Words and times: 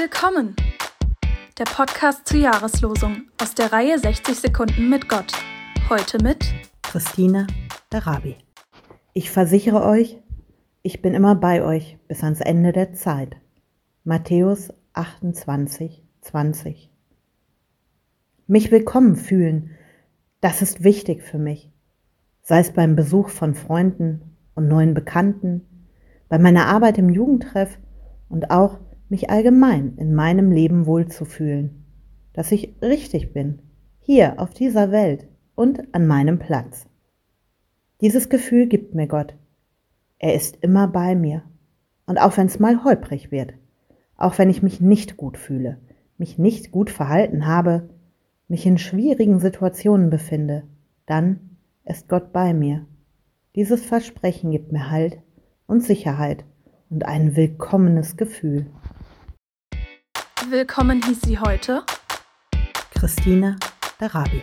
Willkommen! 0.00 0.54
Der 1.58 1.64
Podcast 1.64 2.28
zur 2.28 2.38
Jahreslosung 2.38 3.22
aus 3.42 3.56
der 3.56 3.72
Reihe 3.72 3.98
60 3.98 4.38
Sekunden 4.38 4.88
mit 4.88 5.08
Gott. 5.08 5.32
Heute 5.88 6.22
mit 6.22 6.54
Christine 6.82 7.48
Darabi. 7.90 8.36
Ich 9.12 9.32
versichere 9.32 9.82
euch, 9.84 10.22
ich 10.82 11.02
bin 11.02 11.14
immer 11.14 11.34
bei 11.34 11.64
euch 11.64 11.98
bis 12.06 12.22
ans 12.22 12.40
Ende 12.40 12.70
der 12.70 12.92
Zeit. 12.92 13.38
Matthäus 14.04 14.72
28, 14.92 16.04
20. 16.20 16.92
Mich 18.46 18.70
willkommen 18.70 19.16
fühlen, 19.16 19.72
das 20.40 20.62
ist 20.62 20.84
wichtig 20.84 21.24
für 21.24 21.38
mich. 21.38 21.72
Sei 22.42 22.60
es 22.60 22.72
beim 22.72 22.94
Besuch 22.94 23.30
von 23.30 23.56
Freunden 23.56 24.36
und 24.54 24.68
neuen 24.68 24.94
Bekannten, 24.94 25.66
bei 26.28 26.38
meiner 26.38 26.66
Arbeit 26.66 26.98
im 26.98 27.10
Jugendtreff 27.10 27.80
und 28.28 28.52
auch 28.52 28.78
mich 29.08 29.30
allgemein 29.30 29.94
in 29.96 30.14
meinem 30.14 30.50
Leben 30.50 30.86
wohlzufühlen, 30.86 31.84
dass 32.32 32.52
ich 32.52 32.74
richtig 32.82 33.32
bin, 33.32 33.60
hier 34.00 34.40
auf 34.40 34.50
dieser 34.50 34.90
Welt 34.90 35.26
und 35.54 35.94
an 35.94 36.06
meinem 36.06 36.38
Platz. 36.38 36.86
Dieses 38.00 38.28
Gefühl 38.28 38.66
gibt 38.66 38.94
mir 38.94 39.08
Gott. 39.08 39.34
Er 40.18 40.34
ist 40.34 40.58
immer 40.60 40.88
bei 40.88 41.14
mir. 41.14 41.42
Und 42.06 42.18
auch 42.18 42.36
wenn 42.36 42.46
es 42.46 42.58
mal 42.58 42.84
holprig 42.84 43.30
wird, 43.30 43.54
auch 44.16 44.38
wenn 44.38 44.50
ich 44.50 44.62
mich 44.62 44.80
nicht 44.80 45.16
gut 45.16 45.36
fühle, 45.36 45.78
mich 46.16 46.38
nicht 46.38 46.70
gut 46.70 46.90
verhalten 46.90 47.46
habe, 47.46 47.90
mich 48.48 48.66
in 48.66 48.78
schwierigen 48.78 49.40
Situationen 49.40 50.10
befinde, 50.10 50.64
dann 51.06 51.56
ist 51.84 52.08
Gott 52.08 52.32
bei 52.32 52.54
mir. 52.54 52.86
Dieses 53.54 53.84
Versprechen 53.84 54.50
gibt 54.50 54.72
mir 54.72 54.90
Halt 54.90 55.18
und 55.66 55.82
Sicherheit 55.82 56.44
und 56.90 57.04
ein 57.04 57.36
willkommenes 57.36 58.16
Gefühl. 58.16 58.66
Willkommen 60.46 61.02
hieß 61.02 61.22
sie 61.22 61.38
heute 61.38 61.84
Christine 62.94 63.56
Darabi. 63.98 64.42